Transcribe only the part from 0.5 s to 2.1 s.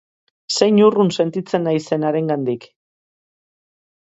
Zein urrun sentitzen naizen